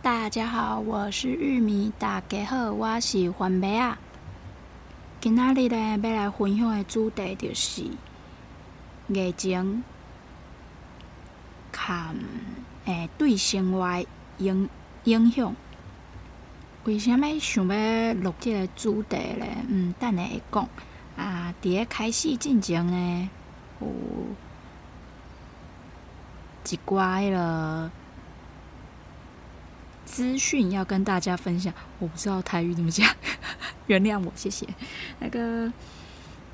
[0.00, 1.92] 大家好，我是玉米。
[1.98, 3.98] 大家好，我是番麦啊。
[5.20, 7.82] 今仔日呢，要来分享的主题就是
[9.08, 9.82] 疫情，
[11.72, 12.14] 看
[12.84, 14.04] 诶对生活
[14.38, 14.68] 影
[15.02, 15.52] 影响。
[16.84, 19.46] 为什么想要录这个主题呢？
[19.68, 20.68] 嗯，等下会讲。
[21.16, 23.28] 啊，伫咧开始进前呢，
[23.80, 23.88] 有
[26.64, 27.90] 一寡迄个
[30.08, 31.72] 资讯要跟大家分享。
[31.98, 33.06] 我不知道台语怎么讲，
[33.86, 34.66] 原谅我，谢谢。
[35.20, 35.70] 那个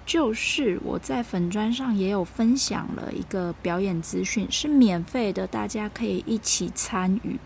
[0.04, 7.38] 就是我在粉砖上也有分享了一个表演资讯，是免费的，大家可以一起参与。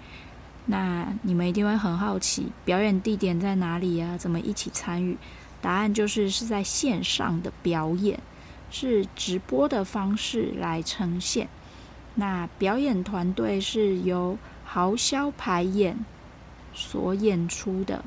[0.66, 4.16] 那你们一定会很好奇，表演地点在哪里啊？
[4.16, 5.16] 怎么一起参与？
[5.60, 8.18] 答案就是是在线上的表演，
[8.70, 11.48] 是直播的方式来呈现。
[12.14, 14.36] 那表演团队是由
[14.68, 16.04] 豪销排演
[16.72, 18.04] 所演出的。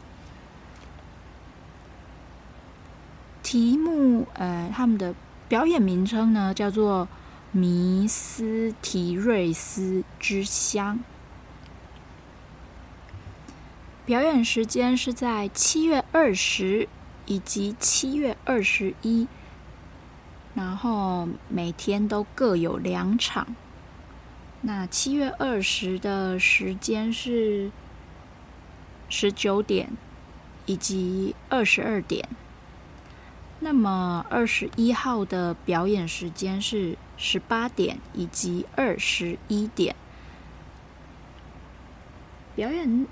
[3.42, 5.16] 题目，呃，他们的
[5.50, 7.08] 表演名称呢叫做
[7.58, 10.98] 《迷斯提瑞斯之乡》。
[14.06, 16.88] 表演时间是在七月二十。
[17.28, 19.28] 以及七月二十一，
[20.54, 23.56] 然后每天都各有两场。
[24.62, 27.72] 那七月二十的时间是
[29.10, 29.92] 十九点
[30.66, 32.28] 以及二十二点。
[33.60, 39.96] 那么二十一号的表演时间是十八点以及二十一点。
[42.56, 43.08] 表演。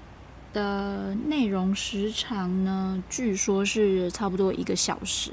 [0.52, 5.32] 的内容时长呢，据说是差不多一个小时。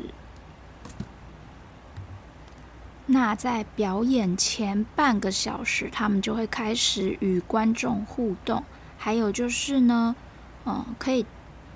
[3.07, 8.63] 那在表演前半个小时，他们就会开始与观众互动，
[8.99, 10.15] 还有就是呢，
[10.65, 11.25] 嗯，可以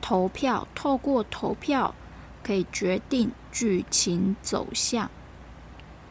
[0.01, 1.95] 投票，透过投票
[2.43, 5.11] 可以决定剧情走向。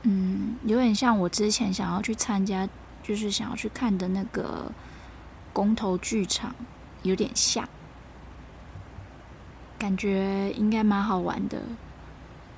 [0.04, 2.68] 嗯，有点像我之前想要去参加，
[3.04, 4.72] 就是想要去看的那个
[5.52, 6.56] 公投剧场。
[7.02, 7.66] 有点像，
[9.78, 11.62] 感觉应该蛮好玩的。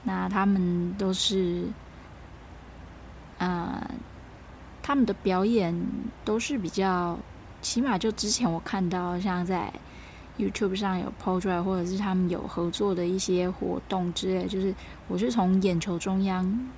[0.01, 1.65] 那他们都是，
[3.41, 3.89] 呃，
[4.83, 5.75] 他们的表演
[6.23, 7.17] 都是比较，
[7.59, 9.73] 起码就之前我看到，像在
[10.37, 14.71] YouTube 上有 PO 出来，或者是他们有合作的一些活动之类，就是
[15.07, 16.69] 我是从眼球中央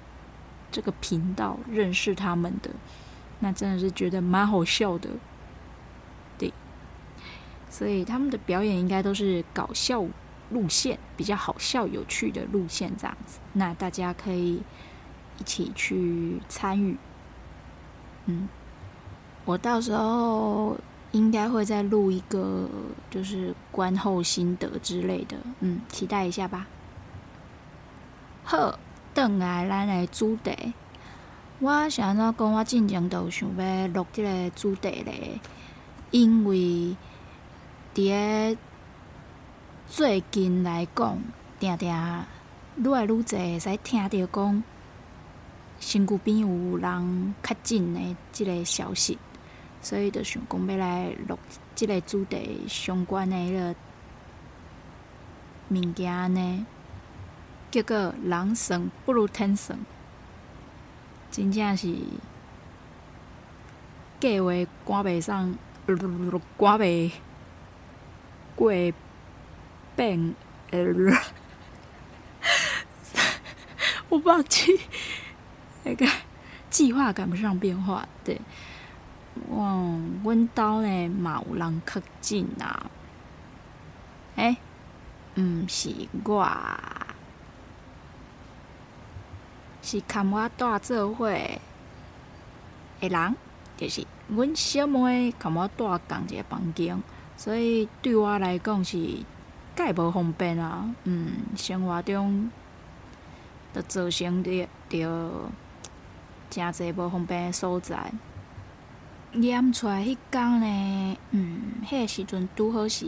[0.72, 2.70] 这个频道认识他们的，
[3.40, 5.10] 那真的是觉得蛮好笑的。
[6.38, 6.54] 对
[7.70, 10.06] 所以他们的表演应该都是搞笑
[10.50, 13.40] 路线，比较好笑、有趣的路线这样子。
[13.52, 14.62] 那大家可以
[15.40, 16.98] 一起去参与。
[18.26, 18.48] 嗯，
[19.46, 20.78] 我到时候
[21.12, 22.70] 应该会再录一个，
[23.10, 25.38] 就是观后心得之类的。
[25.60, 26.68] 嗯，期待一下吧。
[28.44, 28.78] 好，
[29.14, 30.74] 转来咱的主题，
[31.60, 35.40] 我想要讲，我进前都想要录这个主题嘞，
[36.12, 36.96] 因为。
[37.96, 38.58] 伫个
[39.86, 41.16] 最近来讲，
[41.60, 41.90] 定定
[42.78, 44.64] 愈来愈侪会使听到讲，
[45.86, 49.20] 身躯边有人确诊的即个消息，
[49.82, 51.38] 所以就想讲要来录
[51.76, 53.76] 即个主题相关的迄个
[55.70, 56.66] 物件呢。
[57.70, 59.78] 结果人算不如天算，
[61.30, 61.94] 真正是
[64.20, 64.52] 计划
[64.86, 65.98] 赶袂上，赶
[66.80, 67.12] 袂。
[68.56, 68.72] 过
[69.96, 70.36] 变，
[70.70, 70.86] 呃，
[74.10, 74.80] 我忘记
[75.84, 76.06] 那个
[76.70, 78.08] 计划赶不上变化。
[78.24, 78.40] 对，
[79.50, 79.66] 哇，
[80.24, 82.90] 阮兜呢嘛有人确诊啊！
[84.36, 84.58] 哎，
[85.36, 85.90] 毋是
[86.24, 86.50] 我，
[89.82, 91.60] 是跟我住做伙的
[93.10, 93.36] 人，
[93.78, 97.02] 就是阮小妹跟我住共一个房间。
[97.36, 98.98] 所以对我来讲是
[99.76, 102.50] 介无方便啊，嗯，生活中
[103.74, 105.52] 的造成着着
[106.54, 108.12] 诚侪无方便的所在。
[109.34, 113.08] 验出来迄天呢，嗯，迄个时阵拄好是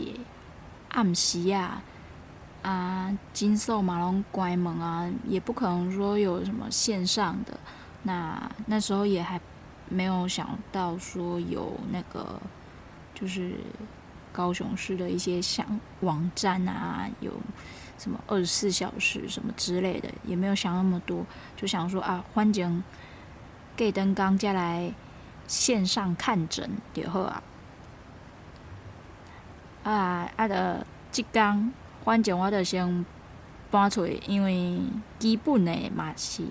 [0.88, 1.82] 暗时啊，
[2.62, 7.58] 啊，诊所嘛拢关门啊，也不可能说有什么线上的。
[8.02, 9.40] 那那时候也还
[9.88, 12.40] 没有想到说有那个，
[13.14, 13.52] 就是。
[14.32, 15.66] 高雄市的一些像
[16.00, 17.32] 网站啊，有
[17.96, 21.24] 什么二十四小时什么之类的，也没有想那么多，
[21.56, 22.82] 就想说啊，反正
[23.76, 24.92] 给登刚再来
[25.46, 27.42] 线上看诊就好啊。
[29.84, 30.48] 啊啊！
[30.48, 31.72] 着即工，
[32.04, 33.06] 反正我着先
[33.70, 34.80] 搬出去，因为
[35.18, 36.42] 基本诶嘛是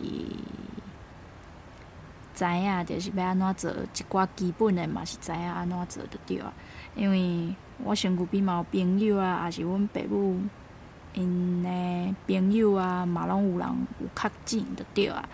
[2.33, 6.53] 知影，着是要安怎做，一寡基本诶嘛是知影安怎做着对啊。
[6.95, 10.39] 因为我身躯边嘛有朋友啊，也是阮爸母
[11.13, 13.67] 因诶朋友啊，嘛拢有人
[13.99, 15.27] 有确诊着对啊。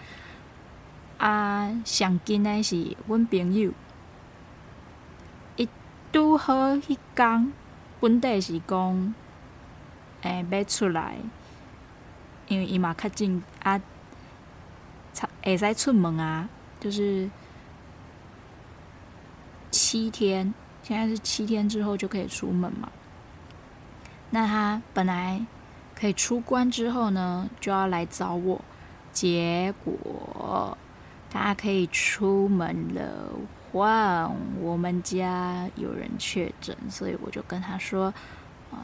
[1.21, 3.71] 啊，上近的是阮朋友。
[5.55, 5.69] 伊
[6.11, 7.53] 拄好迄天，
[7.99, 9.13] 本地是讲，
[10.23, 11.17] 诶、欸，要出来，
[12.47, 13.79] 因为伊嘛较近啊，
[15.43, 17.29] 会使出门啊，就是
[19.69, 20.51] 七天，
[20.81, 22.91] 现在是七天之后就可以出门嘛。
[24.31, 25.45] 那他本来
[25.93, 28.59] 可以出关之后呢，就要来找我，
[29.13, 30.75] 结果
[31.31, 33.29] 他可以出门了。
[33.71, 34.29] 哇，
[34.59, 38.13] 我们家有人确诊，所以我就跟他说，
[38.69, 38.83] 啊、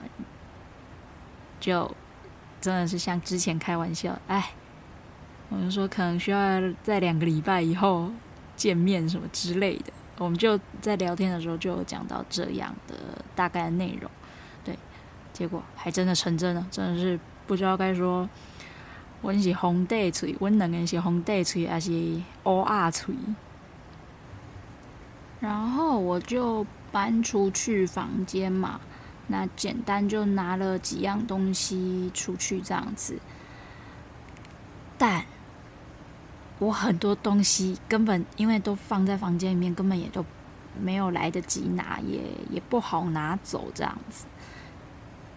[1.60, 1.94] 就
[2.62, 4.52] 真的是像之前开玩笑，哎，
[5.50, 6.40] 我就说可能需要
[6.82, 8.10] 在两个礼拜以后
[8.56, 9.92] 见面什么之类的。
[10.20, 12.96] 我们就在聊天的时候就讲到这样的
[13.36, 14.10] 大概的内容，
[14.64, 14.76] 对，
[15.32, 18.28] 结果还真的成真了，真的是不知道该说，
[19.28, 21.92] 阮是红带嘴，阮两个是红带嘴还是
[22.46, 23.14] 乌鸦嘴？
[25.42, 28.80] 然后我就搬出去房间嘛，
[29.28, 33.20] 那简单就拿了几样东西出去这样子。
[34.98, 35.26] 但
[36.60, 40.24] 我很多东西根本因为都放在房间里面，根本也都
[40.80, 44.26] 没有来得及拿，也也不好拿走这样子。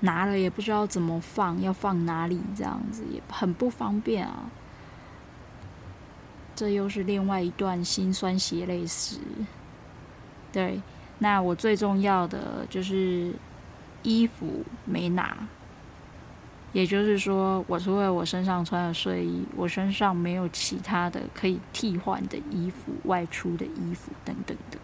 [0.00, 4.50] 拿了也不知道怎么放，要放哪里这样子也很不方便啊。
[6.54, 9.18] 这又是另外一段辛酸血泪史。
[10.52, 10.82] 对，
[11.18, 13.32] 那我最重要的就是
[14.02, 15.36] 衣服没拿，
[16.72, 24.78] 也就是说，我除了我身上穿的睡衣，我身上没有其他的可以替换的衣服、外出的衣服等等的。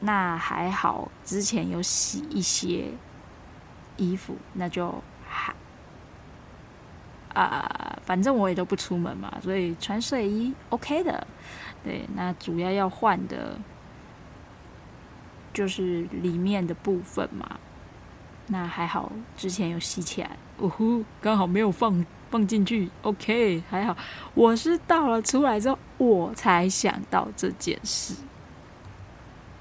[0.00, 2.92] 那还好，之前有洗一些
[3.98, 4.94] 衣服，那就
[5.28, 5.54] 还
[7.34, 11.26] 啊、反正我也都不出门嘛，所以穿睡衣 OK 的。
[11.84, 13.58] 对，那主要要换的。
[15.50, 17.58] 就是里面的部分嘛，
[18.46, 23.96] 那还好，之前有洗起来，呜呼，刚好没有放放进去，OK，还好。
[24.34, 28.14] 我是到了出来之后，我才想到这件事。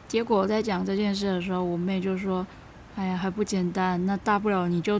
[0.07, 2.45] 结果我在讲这件事的时候，我妹就说
[2.97, 4.99] ：“哎呀，还不简单，那大不了你就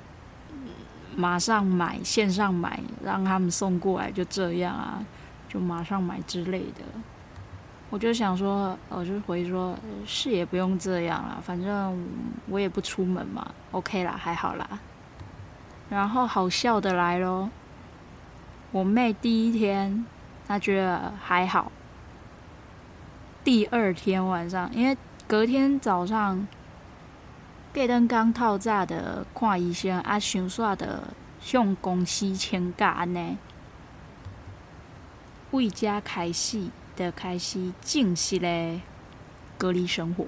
[1.15, 5.03] 马上买，线上买，让他们送过来，就这样啊，
[5.49, 6.83] 就马上买之类的。”
[7.89, 12.07] 我就想说，我就回说，是也不用这样啦，反正
[12.47, 14.79] 我也不出门嘛，OK 啦，还好啦。
[15.89, 17.49] 然后好笑的来咯，
[18.71, 20.05] 我妹第一天
[20.45, 21.71] 她觉得还好，
[23.43, 24.95] 第二天晚上，因为
[25.25, 26.45] 隔天早上，
[27.77, 33.37] 隔灯刚透早的看医生，啊，想煞的向公司请假呢，
[35.51, 36.69] 为家开始。
[36.95, 38.81] 的开始正式的
[39.55, 40.25] 隔离生活，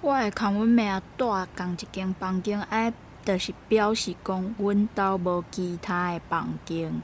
[0.00, 2.90] 我会看阮妹啊住共一间房间，哎，
[3.22, 7.02] 就是表示讲阮兜无其他的房间，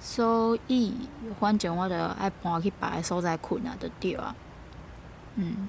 [0.00, 0.94] 所以
[1.38, 4.34] 反正我就爱搬去别个所在困啊，就对啊。
[5.34, 5.68] 嗯，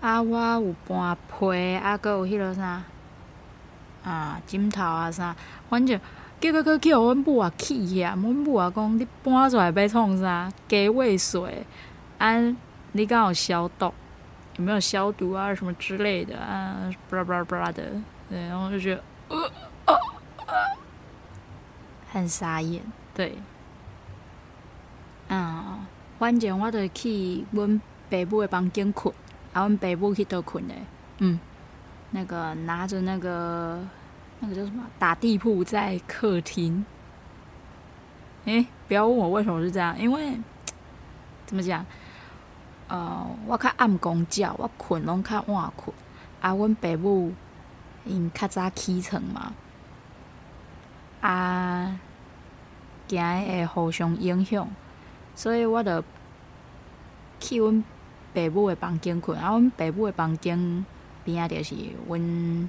[0.00, 2.82] 啊，我有搬被，啊，阁有迄落啥
[4.04, 5.34] 啊，枕头啊啥，
[5.68, 6.00] 反正。
[6.40, 8.10] 结果阁叫阮母啊气呀！
[8.10, 10.48] 阮母啊讲：你搬出来要创啥？
[10.68, 11.66] 加位水，
[12.16, 12.38] 啊，
[12.92, 13.92] 你敢有消毒？
[14.56, 15.52] 有没有消毒啊？
[15.52, 16.88] 什么之类的啊？
[17.10, 17.82] 布拉布拉布拉的，
[18.30, 19.02] 对，然后就觉得，
[22.12, 23.36] 很傻眼，对。
[25.26, 25.80] 啊，
[26.20, 29.12] 反正我着去阮爸母的房间困，
[29.52, 30.74] 啊，阮爸母去倒困嘞，
[31.18, 31.38] 嗯，
[32.10, 33.80] 那个拿着那个。
[34.40, 34.84] 那个叫什么？
[35.00, 36.86] 打地铺在客厅。
[38.44, 40.38] 诶，不要问我为什么是这样，因为
[41.44, 41.84] 怎么讲？
[42.86, 45.92] 呃，我较暗公觉，我困拢较晚困。
[46.40, 47.34] 啊，阮爸母
[48.04, 49.52] 因较早起床嘛，
[51.20, 51.98] 啊，
[53.08, 54.68] 惊会互相影响，
[55.34, 56.04] 所以我着
[57.40, 57.82] 去阮
[58.34, 59.38] 爸母的房间困。
[59.38, 60.84] 啊，阮爸母的房间
[61.24, 61.74] 边仔就是
[62.06, 62.68] 阮。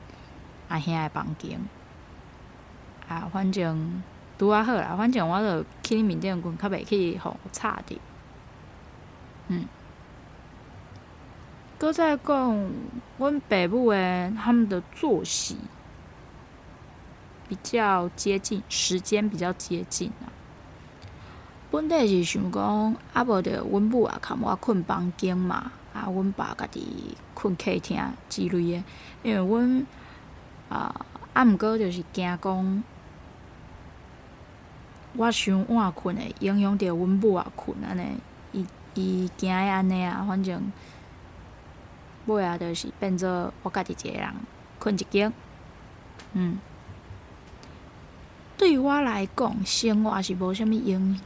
[0.69, 1.59] 阿兄的房间，
[3.07, 4.03] 啊，反正
[4.37, 7.97] 拄啊好啦，反正我着去恁面顶困，较袂去互吵着。
[9.47, 9.65] 嗯，
[11.79, 12.71] 搁再讲，
[13.17, 15.57] 阮爸母诶，他们的作息
[17.47, 20.29] 比较接近，时间比较接近啊。
[21.71, 28.83] 本来是想讲，啊无着阮母啊，看我困房间嘛，啊，阮爸家己困客厅之类诶。
[29.21, 29.85] 因为阮
[30.67, 32.83] 啊，啊，毋过就是惊讲，
[35.15, 38.17] 我想晚困诶，影响着阮母啊困安尼，
[38.51, 40.71] 伊伊惊安尼啊，反正
[42.25, 44.27] 尾啊，就是变做我家己一个人
[44.79, 45.31] 困一间。
[46.33, 46.57] 嗯，
[48.57, 51.19] 对于我来讲，生活是无虾物影。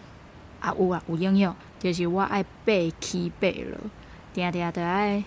[0.63, 3.77] 啊有啊有影响，就是我爱爬起爬落，
[4.33, 5.21] 定定着爱，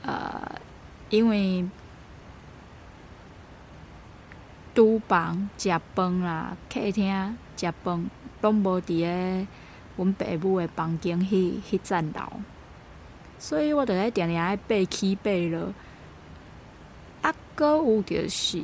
[0.00, 0.58] 呃，
[1.10, 1.68] 因为
[4.74, 9.46] 厨房食饭啦，客厅食饭拢无伫个
[9.96, 12.40] 阮爸母诶房间迄迄层楼，
[13.38, 15.74] 所以我着爱定定爱爬起爬落，
[17.20, 18.62] 啊，阁有就是。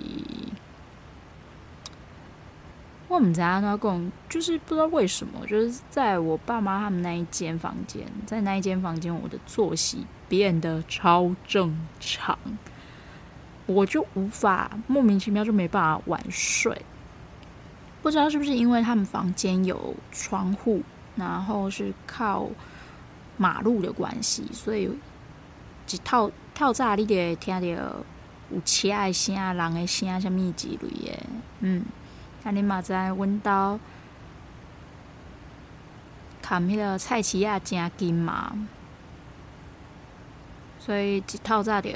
[3.12, 12.38] 我唔知安怎讲，就是不知道为什么，就是在我爸妈他们那一间房间，在那一间房间，我的作息变得超正常，
[13.66, 16.81] 我就无法莫名其妙就没办法晚睡。
[18.00, 20.81] 不知道是不是因为他们房间有窗户，
[21.14, 22.49] 然后是靠
[23.37, 24.85] 马路的关系，所以
[25.90, 27.76] 一透透早你就会听到有
[28.64, 31.26] 车的声、人的声、什么之类的，
[31.61, 31.85] 嗯。
[32.44, 33.78] 啊，你嘛知，阮兜
[36.40, 38.52] 看迄个菜市仔诚近嘛，
[40.78, 41.90] 所以一透早就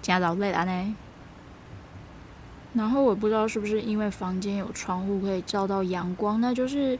[0.00, 0.94] 诚热闹安尼。
[2.72, 6.96] 然后我不知道是不是因为房间有窗户可以照到阳光，那就是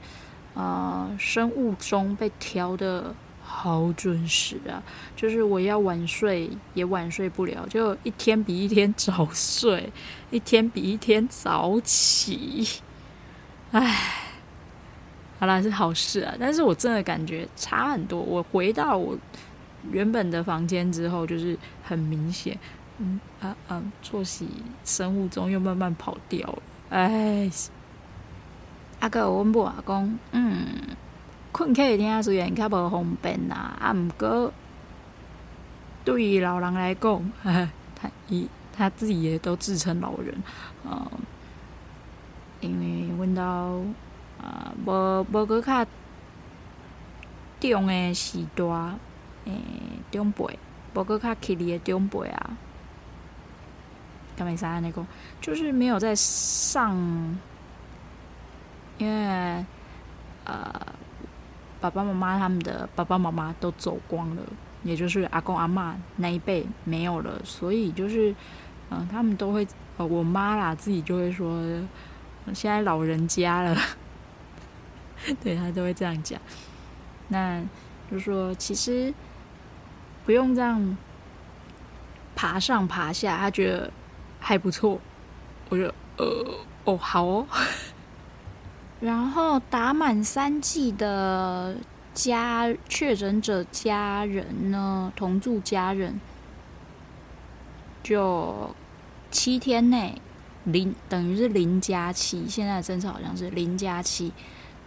[0.54, 3.14] 呃生物钟被调的
[3.52, 4.80] 好准时啊，
[5.16, 9.92] 就是我要晚睡也晚睡不了，就一天比一天早睡。
[10.30, 12.80] 一天比一天早起，
[13.72, 13.96] 唉，
[15.40, 16.32] 好啦，是好事啊。
[16.38, 18.20] 但是我真的感觉差很多。
[18.20, 19.18] 我回到我
[19.90, 22.56] 原本的房间之后，就是很明显，
[22.98, 24.46] 嗯啊啊，作息
[24.84, 26.62] 生物钟又慢慢跑掉了。
[26.90, 27.50] 唉，
[29.00, 30.64] 阿哥，我问阿公，嗯，
[31.52, 34.52] 困客厅虽然较无方便呐，啊，毋过
[36.04, 38.48] 对于老人来讲， 他伊。
[38.72, 40.42] 他自己也都自称老人，
[40.86, 41.06] 嗯，
[42.62, 43.44] 因为问到
[44.42, 45.84] 啊，无无阁较
[47.60, 48.98] 重的时段，
[49.44, 49.52] 诶，
[50.10, 50.58] 长辈，
[50.94, 52.56] 无阁较吉利的长辈啊，
[54.34, 55.04] 干没啥那个，
[55.42, 56.96] 就是没有在上，
[58.96, 59.62] 因为
[60.46, 60.72] 呃，
[61.80, 64.42] 爸爸妈妈他们的爸爸妈妈都走光了，
[64.82, 68.34] 也就是阿公阿嬷那一辈没有了，所以就是。
[68.92, 69.64] 嗯，他们都会，
[69.98, 71.62] 呃，我妈啦自己就会说，
[72.52, 73.76] 现在老人家了，
[75.40, 76.40] 对，他都会这样讲。
[77.28, 77.62] 那
[78.10, 79.14] 就说，其实
[80.26, 80.96] 不用这样
[82.34, 83.92] 爬上爬下，他觉得
[84.40, 85.00] 还不错。
[85.68, 85.84] 我就
[86.16, 86.26] 呃，
[86.82, 87.46] 哦，好哦。
[89.00, 91.76] 然后打满三剂的
[92.14, 96.20] 家确诊者家人呢，同住家人
[98.02, 98.74] 就。
[99.32, 100.20] 七天内
[100.64, 104.32] 零等于是零加七，现在的政策好像是零加七，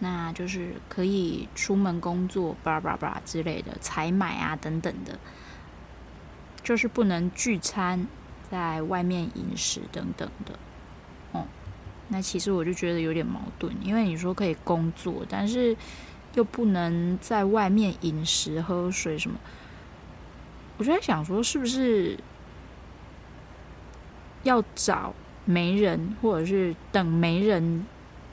[0.00, 5.18] 那就是可以出门工作，巴拉巴拉巴拉之类的，采买啊等等的，
[6.62, 8.06] 就是不能聚餐，
[8.50, 10.58] 在外面饮食等等的。
[12.08, 15.76] 那其实我就觉得有点矛盾，因为你说可以工作，但是
[16.34, 19.38] 又不能在外面饮食、喝水什么，
[20.76, 22.18] 我就在想说是不是？
[24.42, 25.14] 要找
[25.46, 27.86] 没人，或者是等没人，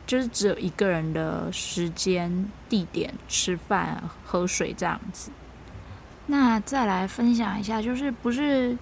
[0.06, 5.32] 就是只有一个人的时间、地点吃饭、喝水这样子。
[6.26, 8.78] 那再来分享一下，就是不是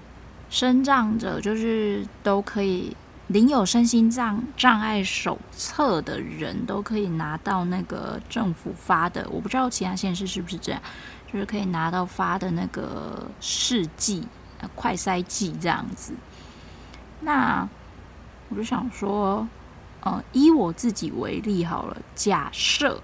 [0.50, 2.98] 身障者，就是都可以
[3.30, 9.28] 领有身心障障碍手册的人都可以拿到那个政府发的。
[9.30, 10.82] 我不知道其他县市是不是这样，
[11.32, 14.28] 就是可以拿到发的那个试剂、
[14.74, 16.14] 快筛剂这样子。
[17.22, 17.70] 那
[18.50, 19.48] 我就想说，
[20.02, 21.98] 呃，以我自己为例好了。
[22.16, 23.00] 假设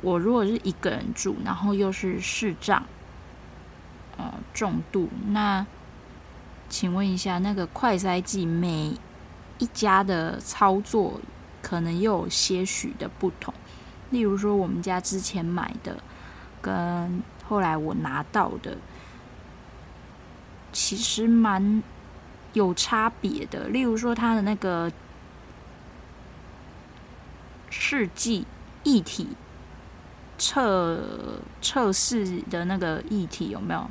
[0.00, 2.82] 我如果是一个人住，然后又是视障，
[4.16, 5.64] 呃，重度，那
[6.68, 8.96] 请问一下，那个快筛剂每
[9.60, 11.20] 一家的操作
[11.62, 13.54] 可能又有些许的不同。
[14.10, 16.02] 例如说，我们家之前买的
[16.60, 18.76] 跟后来我拿到的，
[20.72, 21.80] 其实蛮
[22.54, 23.68] 有差别的。
[23.68, 24.90] 例如说，它的那个
[27.68, 28.46] 试剂
[28.82, 29.28] 液体
[30.38, 33.88] 测测试的那个液体有没有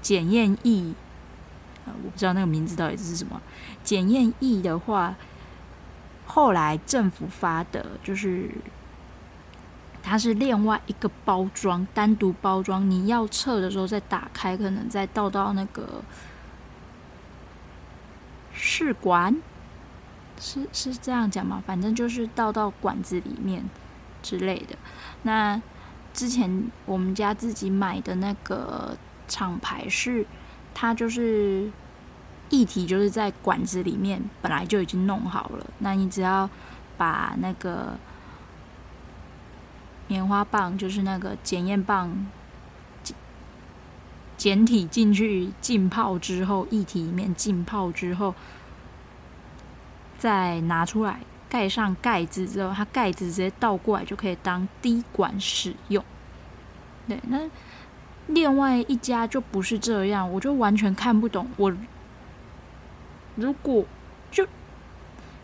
[0.00, 0.94] 检验液？
[2.04, 3.40] 我不知道那个名字到底是什么。
[3.82, 5.14] 检验液的话，
[6.26, 8.50] 后来政府发的就是。
[10.08, 12.88] 它是另外一个包装，单独包装。
[12.88, 16.00] 你要测的时候再打开，可能再倒到那个
[18.52, 19.36] 试管，
[20.38, 21.60] 是是这样讲吗？
[21.66, 23.68] 反正就是倒到管子里面
[24.22, 24.78] 之类的。
[25.24, 25.60] 那
[26.14, 30.24] 之前我们家自己买的那个厂牌是，
[30.78, 31.70] 它就是
[32.50, 36.50] 液体就是在管子里面本来就已经弄好了，那你只要
[36.98, 37.96] 把那个。
[40.08, 42.28] 棉花棒就是那个检验棒，
[44.36, 48.32] 简体进去浸泡之后，液体里面浸泡之后，
[50.16, 51.18] 再拿出来
[51.48, 56.04] 盖上盖子之后，它盖子直接倒过来就可以当滴管使用。
[57.08, 57.40] 对，那
[58.28, 61.48] 另外一家就不是这样，我就完全看不懂。
[61.56, 61.72] 我
[63.36, 63.84] 如果
[64.30, 64.46] 就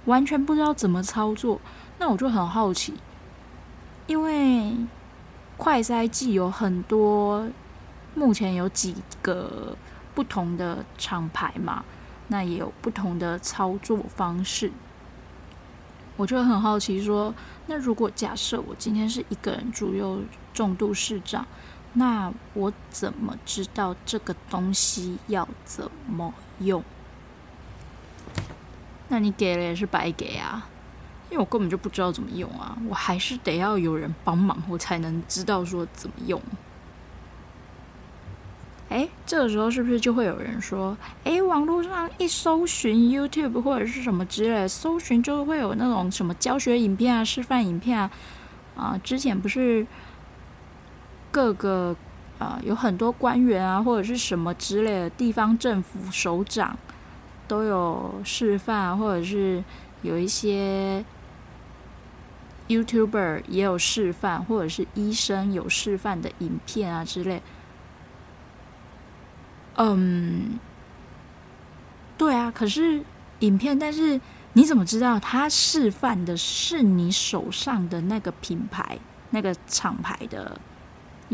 [0.06, 1.60] 完全不知道怎么操作，
[1.98, 2.94] 那我就很好奇。
[4.08, 4.74] 因为
[5.56, 7.48] 快筛剂有很多，
[8.14, 9.76] 目前有几个
[10.12, 11.84] 不同的厂牌嘛，
[12.26, 14.72] 那也有不同的操作方式。
[16.16, 17.32] 我就很好奇说，
[17.66, 20.20] 那如果假设我今天是一个人住又
[20.52, 21.46] 重度视障，
[21.94, 26.82] 那我怎么知道这个东西要怎么用？
[29.08, 30.68] 那你给了也是白给啊。
[31.30, 36.38] 因为我根本就不知道怎么用啊，我还是得要有人帮忙，我才能知道说怎么用。
[38.90, 48.10] 哎，这个时候是不是就会有人说，哎，网络上一搜寻 YouTube 或者是什么之类，搜寻就会有那种什么教学影片啊、示范影片啊。
[48.76, 49.86] 啊，之前不是
[51.32, 51.97] 各个
[52.38, 56.78] 啊有很多官员啊或者是什么之类的地方政府首长
[57.49, 59.64] 都有示范，或者是
[60.02, 61.04] 有一些。
[62.68, 67.42] YouTuber 也有示范，或者是医生有示范的影片啊之类。
[69.75, 70.58] 嗯，
[72.16, 73.02] 对啊，可是
[73.40, 74.18] 影片，但是
[74.54, 78.97] 你怎么知道他示范的是你手上的那个品牌、
[79.30, 80.58] 那个厂牌的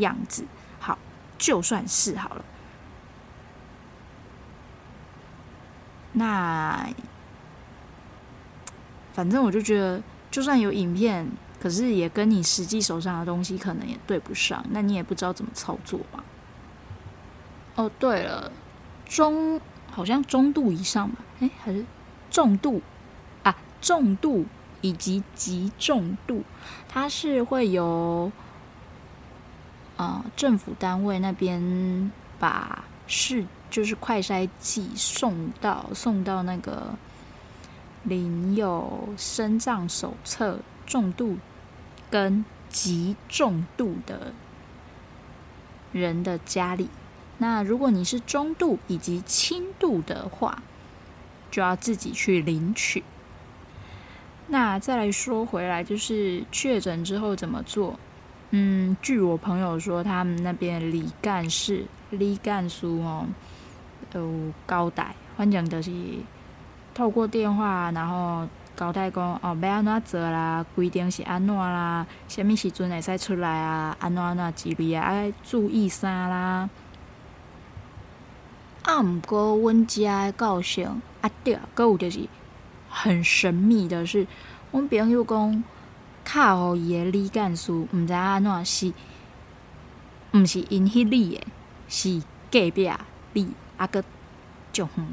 [0.00, 0.44] 样子？
[0.80, 0.98] 好，
[1.37, 2.44] 就算是好了。
[6.12, 6.88] 那
[9.12, 10.02] 反正我就觉得。
[10.30, 11.26] 就算有影片，
[11.58, 16.22] 可是也跟你实际手上的东西可能也对不上，那你也不知道怎么操作嘛。
[17.76, 18.52] 哦，对了，
[19.06, 19.58] 中
[19.90, 21.16] 好像中度以上吧？
[21.40, 21.82] 诶，还是
[22.30, 22.82] 重度
[23.42, 23.56] 啊？
[23.80, 24.44] 重度
[24.82, 26.44] 以及极重度，
[26.87, 28.30] 它是会有、
[29.98, 36.94] 呃、政府单位那边把是就是快筛剂送到送到那个。
[38.04, 41.37] 领有身障手册重度
[42.08, 44.32] 跟极重度的
[45.92, 46.88] 人的家里，
[47.38, 50.62] 那如果你是中度以及轻度的话，
[51.50, 53.02] 就要自己去领取。
[54.46, 57.98] 那再来说回来，就是确诊之后怎么做？
[58.50, 63.26] 嗯，据我朋友说，他们那边李干事、李干书哦
[64.11, 64.30] 都
[64.66, 65.90] 交代，反正就是。
[66.94, 68.44] 透过电话，然后
[68.76, 70.66] 交代讲哦，要安怎做啦？
[70.74, 72.04] 规定是安怎啦？
[72.26, 73.96] 什么时阵会使出来啊？
[74.00, 75.04] 安怎安怎之类啊？
[75.04, 76.68] 爱注意啥啦？
[78.82, 82.28] 啊，毋过阮遮的高雄啊，对啊，阁有就是
[82.90, 84.26] 很神秘的是，
[84.72, 85.64] 阮朋友讲，
[86.28, 88.92] 卡互伊的李干事，毋知安怎是，
[90.34, 91.46] 毋是因迄里的，
[91.88, 92.90] 是隔壁
[93.32, 94.04] 里啊阁
[94.70, 95.06] 足远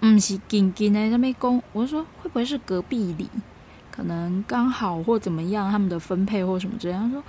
[0.00, 0.08] 的。
[0.08, 3.30] 毋，是近近的那边讲，我说会不会是隔壁里？
[3.92, 6.94] 可能刚好或怎么样，他们的分配或什么之类。
[6.94, 7.22] 他说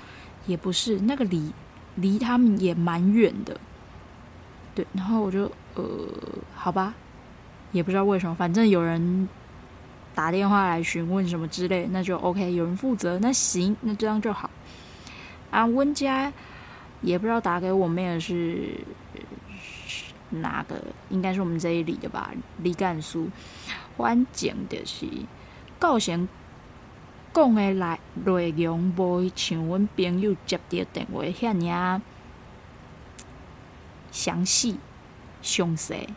[0.48, 1.54] 也不是，那个里
[1.94, 3.56] 离他们也蛮远的。
[4.74, 5.84] 对，然后我就呃，
[6.56, 6.96] 好吧，
[7.72, 9.30] 也不知道为什么，反正有人
[10.16, 14.50] 打电话来询问什么之类，那就 OK，有人负责，那行，那这样就好。
[15.52, 16.32] 啊，温家
[17.02, 18.76] 也不知道打给我妹的是。
[20.32, 22.30] 哪个应该是我们这一里的吧？
[22.62, 23.30] 李干书，
[23.98, 25.08] 反正就是
[25.80, 26.30] 高雄
[27.34, 32.00] 讲的来内容，无像阮朋友接的电话遐尔
[34.12, 34.78] 详细、
[35.42, 36.08] 详细，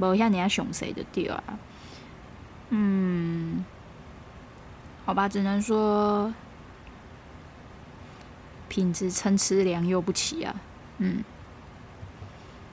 [0.00, 1.40] 无像你遐详细就对啊。
[2.70, 3.64] 嗯，
[5.04, 6.32] 好吧，只能说
[8.68, 10.54] 品质参差，良莠不齐啊。
[10.98, 11.22] 嗯。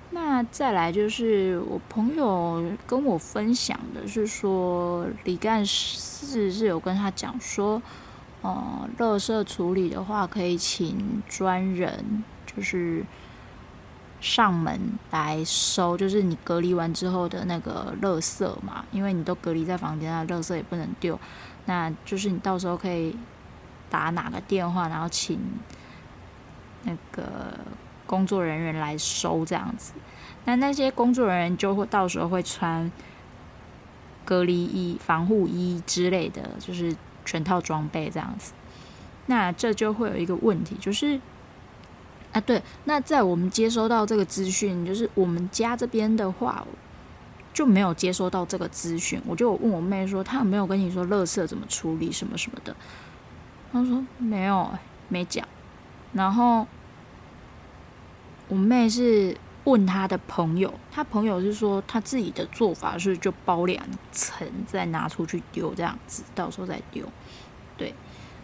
[0.10, 7.82] 那再来就是我朋友跟我分享的是说，李干事是有跟他讲说，
[8.42, 13.04] 呃，垃圾处理的话可以请专人，就是
[14.20, 14.80] 上门
[15.12, 21.20] 来收，就是你隔离完之后的那个垃圾嘛，因为你都隔离在房间，那垃圾也不能丢，
[21.66, 23.16] 那就是你到时候可以
[23.90, 25.40] 打哪个电话，然后请
[26.84, 27.58] 那个。
[28.08, 29.92] 工作人员来收这样子，
[30.46, 32.90] 那那些工作人员就会到时候会穿
[34.24, 38.54] 隔离衣、防护衣之类的，就是全套装备这样子。
[39.26, 41.20] 那这就会有一个问题，就是
[42.42, 46.66] 对，那在我们接收到这个资讯，就是我们家这边的话
[47.54, 49.22] 就没有接收到这个资讯。
[49.26, 52.76] 我就问我妹说，她有没有跟你说垃圾怎么处理什么什么的？
[53.72, 54.70] 她说没有，
[55.08, 55.48] 没讲。
[56.14, 56.66] 然后。
[58.50, 67.06] 我妹是问她的朋友，她朋友是说她自己的做法是就包两层再拿出去丢这样子，到时候再丢。
[67.76, 67.94] 对，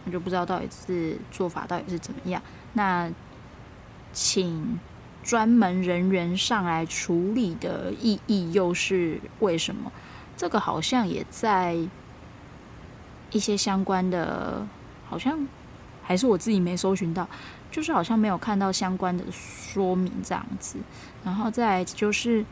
[0.04, 2.42] 我就不知道到底是做法到底是怎么样。
[2.74, 3.10] 那
[4.14, 4.80] 请
[5.22, 9.92] 专门人员上来处理的意义又是为什么？
[10.38, 11.76] 这个好像也在
[13.32, 14.66] 一些相关的，
[15.10, 15.46] 好像
[16.02, 17.28] 还是我自己没搜寻到。
[17.72, 20.78] 就是好像没有看到相关的说明这样子，
[21.24, 22.46] 然后再就是，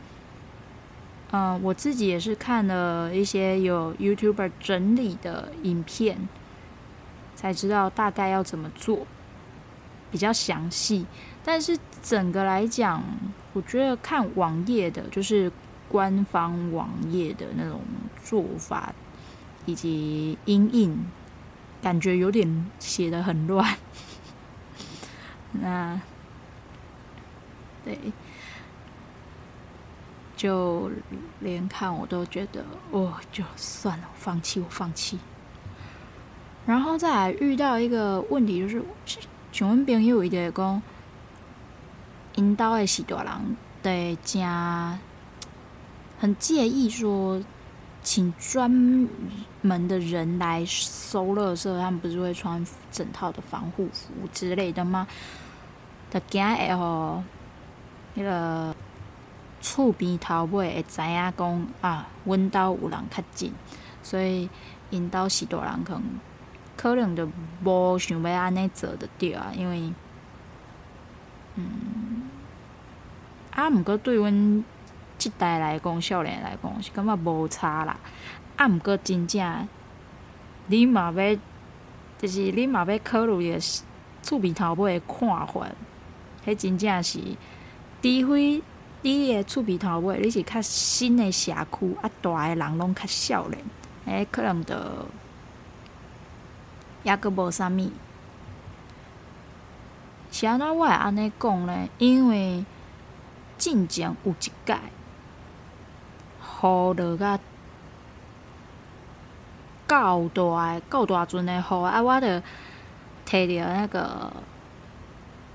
[1.30, 6.28] 嗯、我自己也是看了一些有 YouTuber 整理的影片，
[7.36, 9.06] 才知道大概要怎么做，
[10.10, 11.06] 比较详细。
[11.44, 13.02] 但是整个来讲，
[13.52, 15.50] 我觉得看网页的，就是
[15.88, 17.80] 官方网页的那种
[18.22, 18.94] 做法
[19.66, 20.96] 以及因应，
[21.82, 23.76] 感觉有点写的很乱。
[25.60, 26.00] 那，
[27.84, 27.98] 对，
[30.36, 30.90] 就
[31.40, 35.18] 连看我都觉得，哦，就算了，放弃，我放弃。
[36.64, 38.82] 然后再来遇到一个问题，就是
[39.50, 40.80] 请问朋友一点讲，
[42.36, 44.98] 引导的许多人对家
[46.18, 47.42] 很介意说，
[48.02, 48.70] 请专
[49.60, 55.06] 门的人来收垃圾，他们不是会穿整套的防护服之类的吗？
[56.10, 57.22] 就惊会吼，
[58.16, 58.74] 迄个
[59.60, 63.52] 厝边头尾会知影讲啊，阮兜有人较近，
[64.02, 64.48] 所以
[64.90, 66.02] 因兜许多人可能
[66.76, 67.28] 可能就
[67.64, 69.92] 无想要安尼做的对啊，因为
[71.54, 72.21] 嗯，
[73.52, 74.64] 啊，毋过对阮
[75.18, 77.96] 即代来讲，少年来讲是感觉无差啦。
[78.56, 79.68] 啊，毋过真正
[80.66, 81.38] 你嘛要，
[82.18, 83.60] 就是你嘛要考虑个
[84.22, 85.66] 厝边头尾的看法。
[86.44, 87.20] 迄真正是，
[88.00, 88.62] 除非
[89.02, 93.62] 你诶厝边头尾，你是较新诶社区，啊大诶人拢较少年，
[94.06, 95.06] 迄可能着
[97.04, 97.90] 抑阁无啥物。
[100.30, 101.88] 是安怎我会安尼讲呢？
[101.98, 102.64] 因为
[103.62, 104.74] 进前有一届
[106.34, 107.38] 雨落甲
[109.86, 112.42] 够大，够大阵诶雨，啊，我着
[113.24, 114.32] 摕着那个。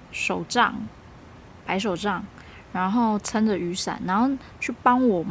[0.10, 0.74] 手杖，
[1.66, 2.24] 白手杖，
[2.72, 5.24] 然后撑着雨伞，然后去帮我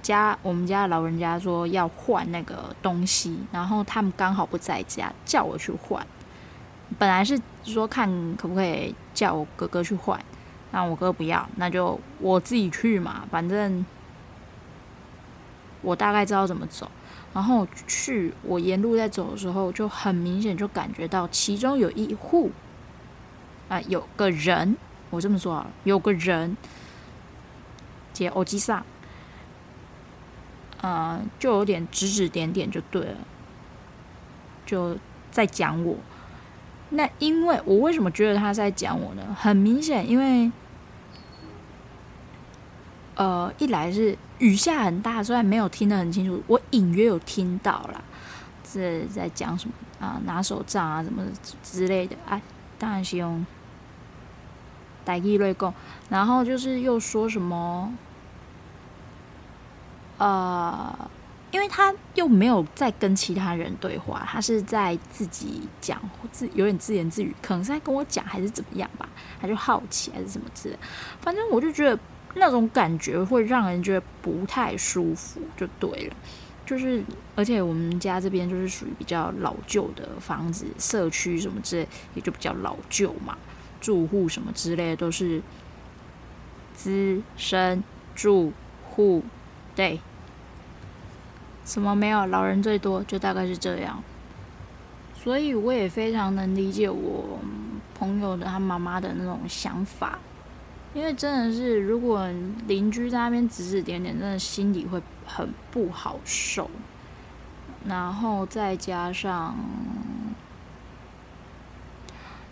[0.00, 6.04] 家我们家老人家说要换那个东西，然后他们刚好不在家，叫我去换。
[6.98, 10.18] 本来是说看可不可以叫我哥哥去换，
[10.70, 13.84] 那我哥不要，那就我自己去嘛，反正
[15.82, 16.90] 我大概知道怎么走。
[17.32, 22.50] 然后去，我沿路在走的时候，就很明显就感觉到其中有一户。
[23.68, 24.76] 啊，有个人，
[25.10, 26.56] 我这么说啊，有个人，
[28.12, 28.84] 接欧吉桑，
[30.80, 33.16] 呃，就有点指指点点就对了，
[34.64, 34.96] 就
[35.32, 35.96] 在讲我。
[36.90, 39.22] 那因为我为什么觉得他在讲我呢？
[39.38, 40.50] 很明显，因为，
[43.16, 48.00] 呃，一来是雨下很大，虽然没有听得很清楚，我隐约有听到啦，
[48.70, 49.74] 是在讲什么
[50.06, 51.22] 啊，拿手杖啊，什么
[51.62, 52.40] 之类的，啊，
[52.78, 53.44] 当然是用。
[55.04, 55.72] 台语来讲，
[56.08, 57.94] 然后就是又说什么，
[60.18, 61.08] 呃，
[61.56, 65.98] 因为他又没有在跟其他人对话，他是在自己讲
[66.30, 69.08] 自有点自言自语，可能是在跟我讲还是怎么样吧，
[69.40, 70.76] 他就好奇还是什么之类，
[71.18, 71.98] 反正我就觉得
[72.34, 76.16] 那种感觉会让人觉得不太舒服，就对了。
[76.66, 77.02] 就是
[77.34, 83.38] 而且我们家这边就是属于比较老旧的房子，社区什么之类也就比较老旧嘛，
[83.80, 85.40] 住户什么之类的都是
[86.74, 87.82] 资深
[88.14, 88.52] 住
[88.84, 89.24] 户，
[89.74, 89.98] 对。
[91.66, 92.24] 什么没有？
[92.26, 94.00] 老人最多，就大概是这样。
[95.14, 97.40] 所以我也非常能理解我
[97.98, 100.20] 朋友的他妈妈的那种想法，
[100.94, 102.30] 因为真的是，如果
[102.68, 106.70] 邻居在那边指指点点，真的心里会很不好受。
[107.84, 109.56] 然后再加上，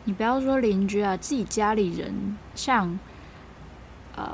[0.02, 2.98] 你不要说邻居啊，自己家里人，像
[4.16, 4.26] 呃，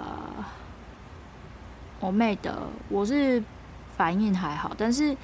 [2.00, 3.42] 我妹的，我是。
[4.00, 5.14] 反应还好，但是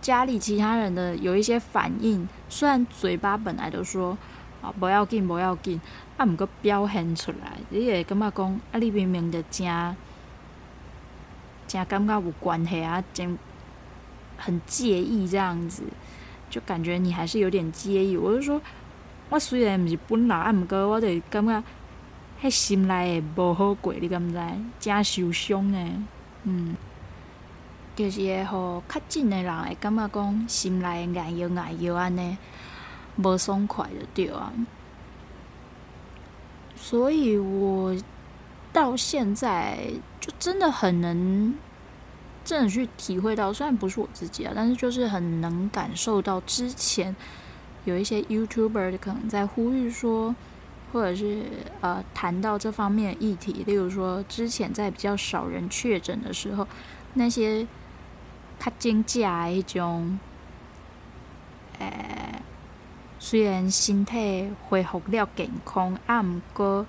[0.00, 4.18] 家里其他人的有一些反应，虽然嘴巴本来都说
[4.60, 5.80] 啊不要紧不要紧，
[6.16, 9.96] 啊毋过表现出来，你会感觉讲啊你明明就真
[11.68, 13.38] 真感觉有关系啊，真
[14.36, 15.84] 很介意这样子，
[16.50, 18.16] 就感觉你还是有点介意。
[18.16, 18.60] 我就说，
[19.28, 21.62] 我虽然毋是本人，啊毋过我就感觉
[22.42, 24.38] 迄心内会无好过，你敢毋知？
[24.80, 25.94] 真受伤诶，
[26.42, 26.74] 嗯。
[28.00, 30.86] 就是会互较近的人会感觉讲心内
[31.18, 32.38] 爱摇爱摇安尼，
[33.16, 34.50] 无爽快的对啊。
[36.74, 37.94] 所以我
[38.72, 41.54] 到现在就真的很能
[42.42, 47.14] 真的去体会到，虽然不是我自己啊，但是就是很能感受到之前
[47.84, 50.34] 有一些 YouTuber 可能在呼吁说，
[50.90, 51.42] 或者是
[51.82, 56.66] 呃谈到这方面的议题，例如说之前在比较少人确诊的时候，
[57.12, 57.66] 那些。
[58.62, 60.20] 较真假的迄种，
[61.78, 62.42] 诶、
[63.18, 66.84] 虽然身体恢复了健康，啊，毋过，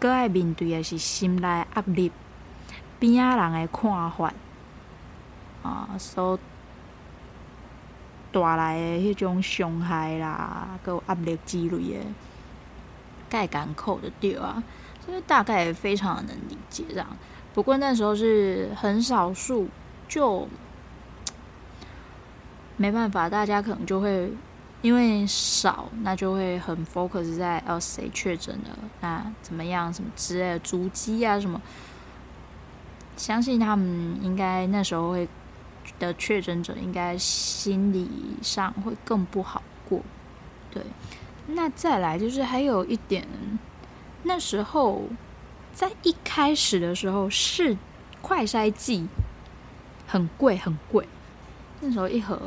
[0.00, 2.10] 阁爱面对诶是心内压力，
[2.98, 4.34] 边仔人诶看法，
[5.62, 6.36] 啊，所
[8.32, 12.04] 带来诶迄种伤害啦，阁有压力之类的，
[13.30, 14.60] 盖港口的对啊，
[15.04, 17.06] 所以大概也非常能理解这样。
[17.54, 19.68] 不过那时候是很少数。
[20.08, 20.48] 就
[22.76, 24.30] 没办法，大家可能就会
[24.82, 31.60] 因为少，那就会很 focus 在哦谁确诊了，那怎么样什么之类的足迹啊什么。
[33.16, 35.26] 相信他们应该那时候会
[35.98, 38.08] 的确诊者，应该心理
[38.42, 40.02] 上会更不好过。
[40.70, 40.82] 对，
[41.46, 43.26] 那再来就是还有一点，
[44.24, 45.04] 那时候
[45.72, 47.74] 在一开始的时候是
[48.20, 49.06] 快筛剂。
[50.06, 51.06] 很贵，很贵。
[51.80, 52.40] 那时候一盒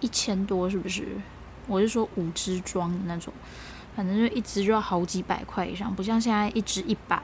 [0.00, 1.08] 一千多，是不是？
[1.68, 3.32] 我是说五支装的那种，
[3.94, 7.22] 反正就一支就要好几百块以上，不像现在一支一百。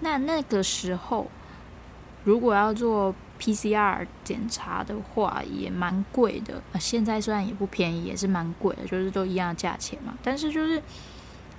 [0.00, 1.28] 那那个时候，
[2.22, 6.62] 如果要做 PCR 检查的话，也蛮贵的。
[6.78, 10.14] 现在虽然也不便宜，也是蛮贵的，就是都一样的价钱嘛。
[10.22, 10.80] 但是就是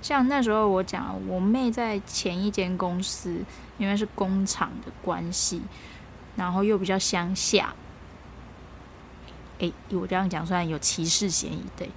[0.00, 3.38] 像那时候我讲，我妹在前一间公司，
[3.78, 5.60] 因为是工厂的关系。
[6.36, 7.74] 然后又比较乡下，
[9.58, 11.90] 诶，我这样讲虽然有歧视嫌疑，对，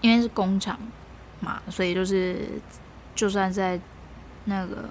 [0.00, 0.78] 因为是工厂
[1.40, 2.48] 嘛，所以就是
[3.14, 3.80] 就算在
[4.44, 4.88] 那个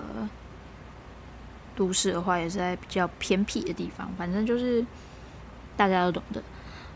[1.76, 4.86] 都市的话，也是在比较偏僻的地方，反正就是
[5.78, 6.44] 大家都懂的。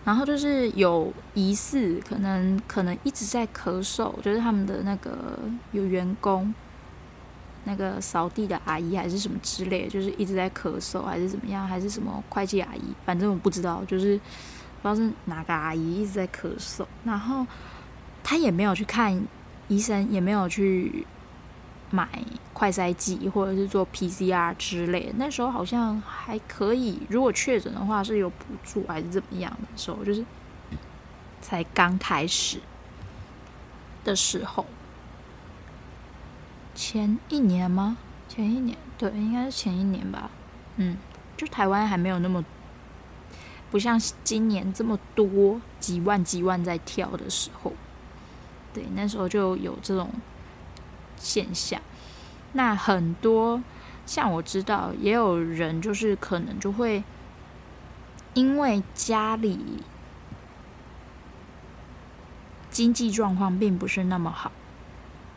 [0.03, 5.39] 然后就是有疑似，可能可能一直在咳嗽，就是他们的那个
[5.71, 6.53] 有员工。
[7.67, 14.15] 那个扫地的阿姨还是什么之类，就是一直在咳嗽，还是怎么样，还是什么会计阿姨，反正我不知道，就是
[14.81, 17.45] 不知道是哪个阿姨一直在咳嗽，然后
[18.23, 19.19] 她也没有去看
[19.67, 21.05] 医生，也没有去
[21.89, 22.07] 买
[22.53, 25.13] 快筛剂或者是做 PCR 之类的。
[25.17, 30.23] 那时候好像还可以，如果确诊的话是有补助还是怎么样的时候，就是
[31.41, 32.59] 才刚开始
[34.03, 34.63] 的时候。
[36.75, 37.97] 前一年吗？
[38.27, 40.29] 前一年，对，应该是前一年吧。
[40.75, 40.97] 嗯，
[41.37, 42.43] 就台湾还没有那么，
[43.71, 47.71] 不像今年这么多几万几万在跳的时候。
[48.73, 50.09] 对，那时候就有这种
[51.15, 51.81] 现象。
[52.51, 53.63] 那很多
[54.05, 57.03] 像我知道，也有人就是可能就会
[58.33, 59.81] 因为家里
[62.69, 64.51] 经济状况并不是那么好。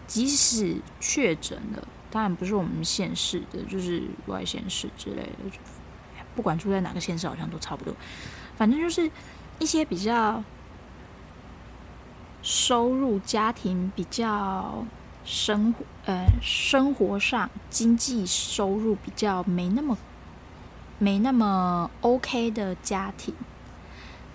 [0.09, 5.59] 即使确诊了，当然不是我们县市的，就是外县市之类的，
[6.35, 7.94] 不管住在哪个县市，好像都差不多。
[8.57, 9.09] 反正就是
[9.59, 10.42] 一些比较
[12.42, 14.85] 收入家庭比较
[15.25, 19.97] 生活呃生活上经济收入比较没那么
[20.99, 23.35] 没那么 OK 的家庭。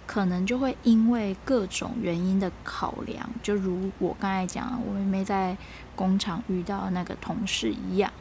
[0.06, 5.58] 可能就会因为各种原因的考量，就如我刚才讲，我妹妹在
[5.96, 8.12] 工厂遇到那个同事一样，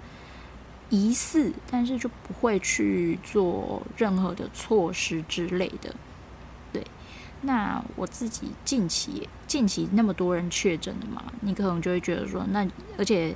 [0.91, 5.95] 疑似，但是就不会去做任何的措施之类的。
[6.73, 6.87] 对，
[7.41, 12.67] 那我自己近期近期那么多人确诊的嘛，你可能就会觉得说，那
[12.97, 13.35] 而且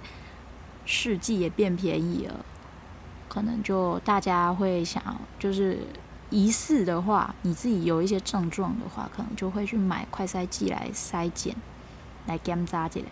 [0.85, 2.44] 试剂也变便宜了，
[3.28, 5.80] 可能就大家会想就是。
[6.30, 11.54] 疑似的话，你自己有一些症状的话，可能就会去买快筛剂来筛检，
[12.26, 13.06] 来检查起来。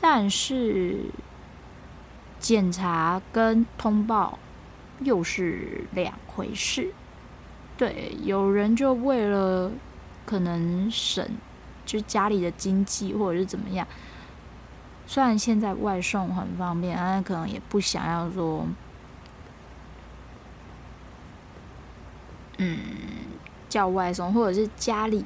[0.00, 1.10] 但是
[2.38, 4.38] 检查跟通报
[5.00, 6.92] 又是两回事。
[7.76, 9.70] 对，有人就为了
[10.24, 11.28] 可能省，
[11.84, 13.86] 就家里的经济或者是怎么样。
[15.06, 18.66] 虽然现在外送很方便，但可能也不想要说。
[22.58, 22.78] 嗯，
[23.68, 25.24] 叫外送，或者是家里，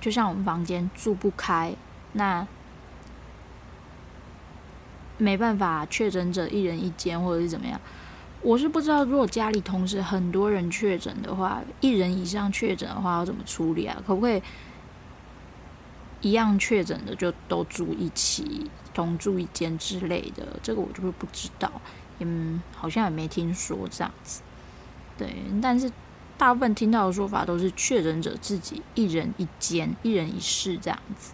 [0.00, 1.72] 就像我们房间住不开，
[2.14, 2.46] 那
[5.16, 7.80] 没办法，确诊者一人一间，或者是怎么样？
[8.42, 13.96] 我是不知道，如果家里同时很多人确诊的话，一人以上确诊的话要怎么处理啊？
[14.04, 14.42] 可不可以
[16.20, 20.44] 一样确诊的就都住一起，同住一间之类的？
[20.62, 21.70] 这个我就是不知道，
[22.18, 24.42] 嗯，好像也没听说这样子。
[25.16, 25.90] 对，但是。
[26.36, 31.32] 大部分听到的说法都是确诊者自己一人一间、一人一室这样子。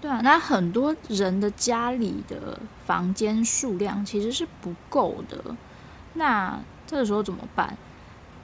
[0.00, 5.56] 对啊，那很多人的家里的房间数量其实是不够的。
[6.14, 7.76] 那这个时候怎么办？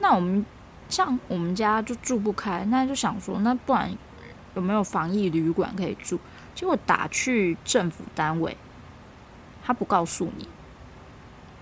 [0.00, 0.44] 那我们
[0.88, 3.96] 像我们家就住不开，那就想说，那不然
[4.54, 6.18] 有没有防疫旅馆可以住？
[6.54, 8.56] 结果打去政府单位，
[9.62, 10.48] 他不告诉你，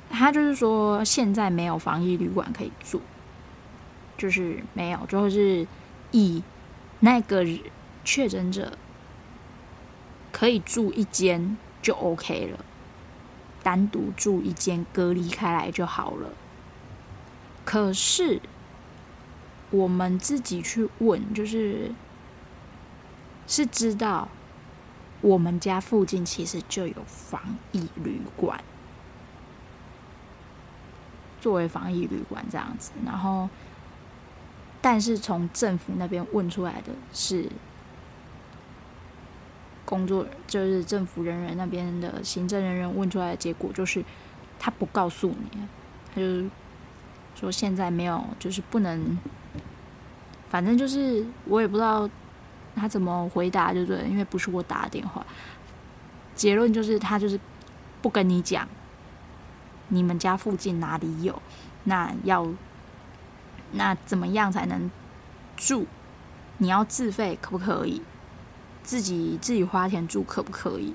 [0.08, 3.02] 他就是说现在没有防疫旅馆可以住。
[4.20, 5.66] 就是没有，就是
[6.11, 6.42] 以
[6.98, 7.42] 那个
[8.04, 8.76] 确诊者
[10.30, 12.62] 可以住一间就 OK 了，
[13.62, 16.33] 单独住一间隔离开来就好了。
[17.64, 18.42] 可是
[19.70, 21.90] 我们自己去问，就是
[23.46, 24.28] 是知道
[25.22, 28.62] 我们家附近其实就有防疫旅馆，
[31.40, 33.48] 作为防疫旅馆这样子，然后。
[34.82, 37.50] 但是从政府那边问出来的是，
[39.84, 44.02] 工作就是政府人员那边的行政人员问出来的结果就是，
[44.58, 45.60] 他不告诉你，
[46.14, 46.48] 他就
[47.34, 49.18] 说现在没有，就是不能，
[50.48, 52.08] 反正就是我也不知道
[52.74, 55.26] 他怎么回答，就对，因为不是我打的电话，
[56.34, 57.38] 结论就是他就是
[58.00, 58.66] 不跟你讲，
[59.88, 61.42] 你们家附近哪里有，
[61.84, 62.48] 那要。
[63.72, 64.90] 那怎么样才能
[65.56, 65.87] 住？
[66.59, 68.02] 你要自费可不可以？
[68.83, 70.94] 自己自己花钱住可不可以？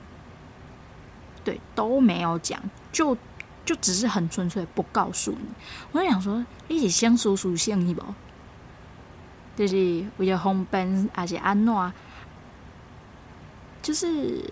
[1.44, 2.62] 对，都没有讲，
[2.92, 3.18] 就
[3.64, 5.48] 就只是很纯粹不告诉你。
[5.92, 8.04] 我就想说，你是想说属性是不？
[9.56, 11.94] 就是为了方便还是安怎？
[13.82, 14.44] 就是。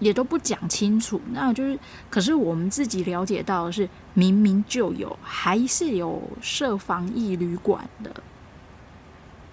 [0.00, 1.78] 也都不讲清楚，那就是，
[2.08, 8.10] 可是我们自己了解到的是，明明就有，还是有设防疫旅馆的，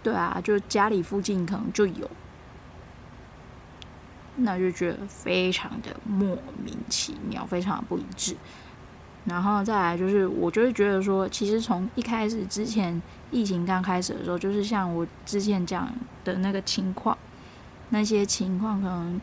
[0.03, 2.09] 对啊，就家里附近可能就有，
[4.35, 8.35] 那就觉得非常的莫名其妙，非常的不一致。
[9.25, 15.93] 然后再来就是，我就会觉得说，其实从一开始之前疫情刚开始的时候，就是像我之前讲
[16.23, 17.17] 的那个情况，
[17.89, 19.19] 那些情况可能。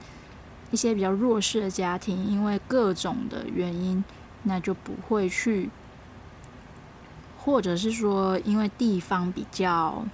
[0.71, 4.03] 一些比较弱势的家庭，因为各种的原因，
[4.45, 5.69] 那就不会去，
[7.37, 10.05] 或者是说，因为地方比较，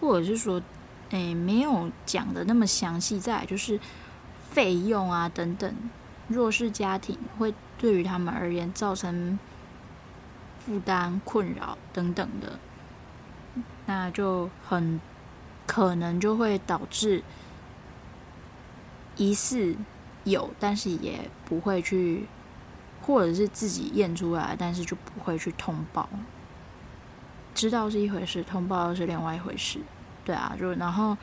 [0.00, 0.60] 或者是说，
[1.10, 3.20] 诶，没有讲的那么详细。
[3.20, 3.78] 再来就是
[4.50, 5.72] 费用啊等等，
[6.26, 9.38] 弱势家庭会对于他们而言造成
[10.58, 12.58] 负担、困扰等等的，
[13.86, 15.00] 那就很。
[15.66, 17.22] 可能就会导致
[19.14, 19.76] 疑似
[20.24, 22.26] 有，但是也不会去，
[23.02, 26.08] 或者是自己验出来，但是就不会去通报。
[27.54, 29.80] 知道是一回事，通报是另外一回事。
[30.24, 31.16] 对啊，就然后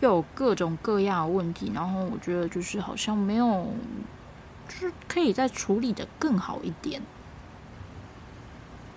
[0.00, 3.72] 又有各种各样的问题，然后我觉得就是好像没有，
[4.68, 7.00] 就是可以再处理得更好一点。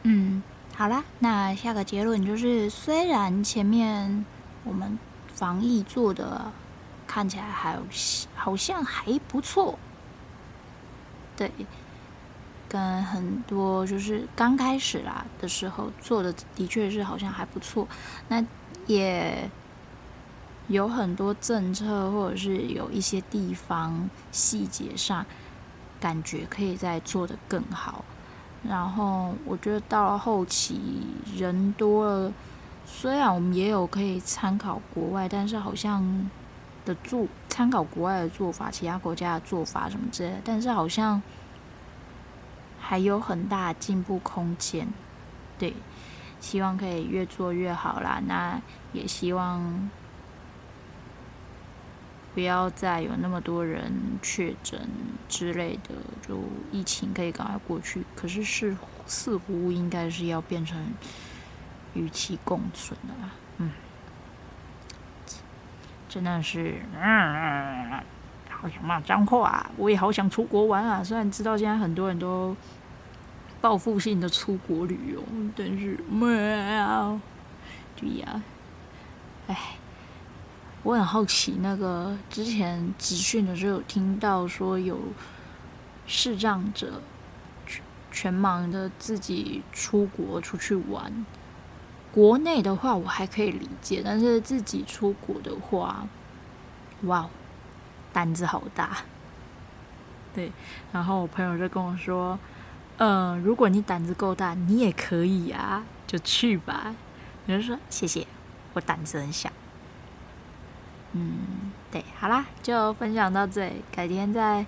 [0.03, 0.43] 嗯，
[0.75, 4.25] 好啦，那下个结论就是，虽然前面
[4.63, 4.97] 我们
[5.33, 6.51] 防疫做的
[7.11, 7.77] 看起来还
[8.33, 9.77] 好像还不错，
[11.35, 11.51] 对，
[12.69, 17.85] 跟很多就是刚开始啦的时候做的的确是好像还不错，
[18.29, 18.41] 那
[18.87, 19.49] 也。
[20.67, 25.25] 有很多政策，或者是有一些地方细节上，
[25.99, 28.05] 感觉可以再做得更好。
[28.63, 30.79] 然后我觉得到了后期
[31.35, 32.31] 人多了，
[32.85, 36.29] 虽然我们也有可以参考国外，但是好像
[36.85, 41.21] 的做参考国外的做法，其他国家的做法什么之类的，但是好像
[42.79, 44.87] 还有很大进步空间。
[45.57, 45.73] 对，
[46.39, 48.21] 希望可以越做越好啦。
[48.25, 48.61] 那
[48.93, 49.89] 也希望。
[52.33, 54.87] 不要再有那么多人确诊
[55.27, 55.89] 之类的，
[56.25, 56.39] 就
[56.71, 58.05] 疫情可以赶快过去。
[58.15, 58.73] 可是是
[59.05, 60.81] 似乎应该是要变成
[61.93, 63.40] 与其共存的啦，嗯，
[66.11, 67.89] 真的是，嗯，
[68.49, 69.71] 好想骂脏话啊！
[69.77, 71.01] 我也好想出国玩啊！
[71.01, 72.53] 虽然知道现在很多人都
[73.61, 75.23] 报复性的出国旅游，
[75.55, 77.17] 但是喵，
[77.95, 78.43] 对呀，
[79.47, 79.57] 哎。
[80.83, 84.97] 我很好奇，那个之前集训的时候有听到说有
[86.07, 86.99] 视障者
[87.67, 91.23] 全全盲的自己出国出去玩。
[92.11, 96.05] 国内的话我还可以理解，但是自己出国的话，
[97.03, 97.29] 哇，
[98.11, 98.97] 胆子好大。
[100.33, 100.51] 对，
[100.91, 102.37] 然后我朋友就跟我说
[102.97, 106.95] ：“嗯、如果你胆子够大，你也可以啊，就去吧。”
[107.47, 108.27] 我就说：“谢谢，
[108.73, 109.49] 我胆子很小。”
[111.13, 113.83] 嗯，对，好啦，就分享到这里。
[113.91, 114.65] 改天再，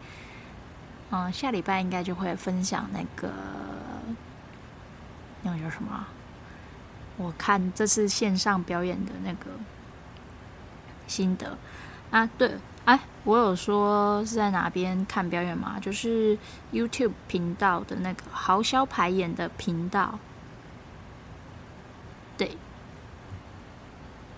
[1.11, 3.31] 嗯，下礼拜应该就会分享那个，
[5.43, 6.05] 那个叫什么？
[7.17, 9.51] 我看这次线上表演的那个
[11.07, 11.57] 心得
[12.09, 12.51] 啊，对，
[12.85, 15.79] 哎，我有说是在哪边看表演吗？
[15.79, 16.37] 就是
[16.71, 20.17] YouTube 频道的那个豪销排演的频道，
[22.37, 22.57] 对。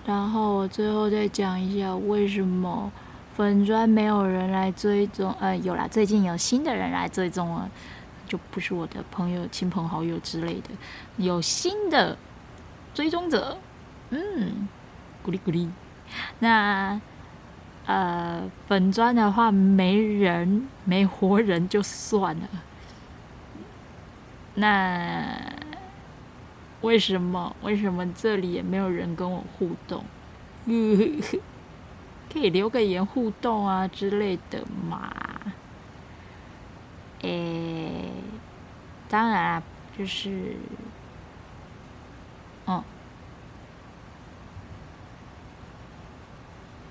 [0.05, 2.91] 然后我最后再讲一下为什么
[3.36, 7.67] 粉砖没有人来追踪，呃，有啦，最近有新的人来追踪了，
[8.28, 10.69] 就不是我的朋友、亲朋好友之类的，
[11.17, 12.15] 有新的
[12.95, 13.59] 追踪者，
[14.09, 14.67] 嗯，
[15.21, 15.69] 鼓励鼓励。
[16.39, 16.99] 那
[17.85, 22.47] 呃，粉专的话没人，没活人就算了。
[24.55, 25.53] 那。
[26.81, 27.55] 为什么？
[27.63, 30.03] 为什么这里也没有人跟我互动？
[30.65, 31.19] 嗯，
[32.31, 35.11] 可以留个言互动啊之类的嘛？
[37.21, 38.11] 诶，
[39.09, 39.63] 当然啊，
[39.97, 40.57] 就是，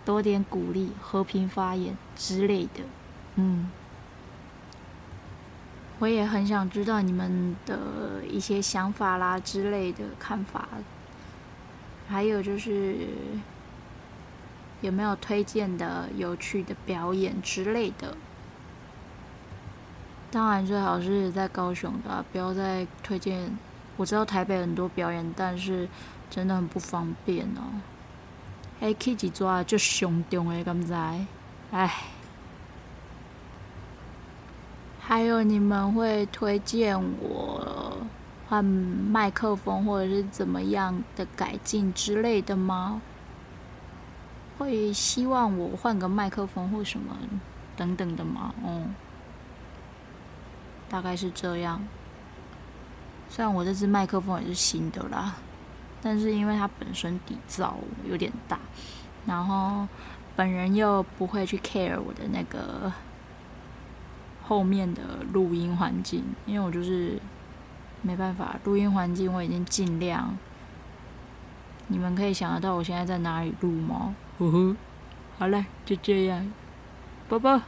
[0.05, 2.83] 多点鼓励、和平发言之类的，
[3.37, 3.71] 嗯。
[6.01, 7.79] 我也很想知道你们的
[8.29, 10.69] 一些想法啦之类的看法，
[12.09, 13.07] 还有就是
[14.83, 18.15] 有没有推荐的有趣的表演之类的。
[20.33, 23.57] 当然最好是在高雄的啊，不要再推荐。
[23.97, 25.89] 我知道台北很多表演，但是
[26.29, 27.63] 真的很不方便哦。
[28.81, 30.93] 哎，去几抓就熊中诶，敢知？
[31.71, 31.95] 哎。
[35.07, 37.99] 还有你们会推荐我
[38.49, 43.03] 换麦克风或者是怎么样的改进之类的吗？
[44.57, 47.17] 会希望我换个麦克风或什么
[47.77, 48.55] 等等的吗？
[48.65, 48.95] 嗯，
[50.89, 51.87] 大概是这样。
[53.29, 55.35] 虽然我这支麦克风也是新的啦，
[56.05, 57.73] 但是因为它本身底噪
[58.09, 58.59] 有点大，
[59.27, 59.89] 然后
[60.37, 62.93] 本人又不会去 care 我的那个。
[64.47, 65.01] 后面的
[65.33, 67.19] 录音环境，因为我就是
[68.03, 70.37] 没办法，录音环境我已经尽量。
[71.87, 74.15] 你们可以想得到我现在在哪里录吗？
[74.37, 74.77] 呼呼，
[75.39, 76.53] 好了，就这样，
[77.27, 77.63] 拜拜。